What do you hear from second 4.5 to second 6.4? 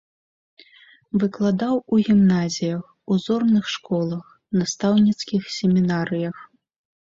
настаўніцкіх семінарыях.